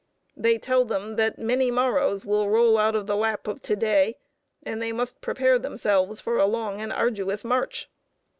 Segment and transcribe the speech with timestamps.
[0.35, 4.15] They tell them that many morrows will roll out of the lap of to day,
[4.63, 7.87] and they must prepare themselves for a long and arduous march.